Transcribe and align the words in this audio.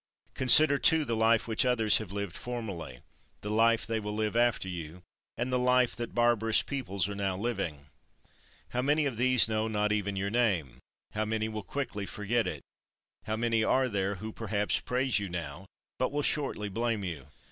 Consider, 0.33 0.79
too, 0.79 1.05
the 1.05 1.15
life 1.15 1.47
which 1.47 1.63
others 1.63 1.99
have 1.99 2.11
lived 2.11 2.35
formerly, 2.35 3.01
the 3.41 3.51
life 3.51 3.85
they 3.85 3.99
will 3.99 4.15
live 4.15 4.35
after 4.35 4.67
you, 4.67 5.03
and 5.37 5.51
the 5.53 5.59
life 5.59 5.95
that 5.95 6.15
barbarous 6.15 6.63
peoples 6.63 7.07
are 7.07 7.13
now 7.13 7.37
living. 7.37 7.85
How 8.69 8.81
many 8.81 9.05
of 9.05 9.17
these 9.17 9.47
know 9.47 9.67
not 9.67 9.91
even 9.91 10.15
your 10.15 10.31
name; 10.31 10.79
how 11.11 11.25
many 11.25 11.47
will 11.47 11.61
quickly 11.61 12.07
forget 12.07 12.47
it; 12.47 12.63
how 13.25 13.35
many 13.35 13.63
are 13.63 13.87
there 13.87 14.15
who 14.15 14.33
perhaps 14.33 14.79
praise 14.79 15.19
you 15.19 15.29
now, 15.29 15.67
but 15.99 16.11
will 16.11 16.23
shortly 16.23 16.67
blame 16.67 17.03
you. 17.03 17.27